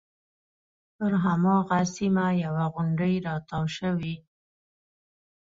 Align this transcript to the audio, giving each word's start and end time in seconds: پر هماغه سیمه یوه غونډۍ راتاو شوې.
پر 0.97 1.11
هماغه 1.25 1.79
سیمه 1.95 2.25
یوه 2.43 2.65
غونډۍ 2.73 3.15
راتاو 3.27 3.63
شوې. 3.77 4.15